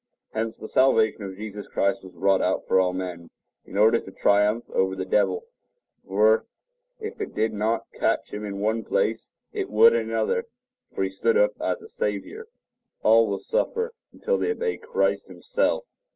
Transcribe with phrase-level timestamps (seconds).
[0.33, 3.29] Hence the salvation of Jesus Christ was wrought out for all men,
[3.65, 5.45] in order to triumph over the devil;
[6.07, 6.47] for
[6.99, 10.47] if it did not catch him in one place, it would in another;
[10.95, 12.47] for he stood up as a Savior.
[13.03, 15.85] All will suffer until they obey Christ himself.